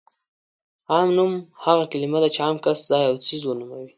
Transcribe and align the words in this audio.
عام 0.91 1.09
نوم 1.17 1.33
هغه 1.65 1.85
کلمه 1.91 2.19
ده 2.23 2.29
چې 2.35 2.39
عام 2.45 2.57
کس، 2.63 2.79
ځای 2.89 3.03
او 3.09 3.15
څیز 3.25 3.41
ونوموي. 3.45 3.89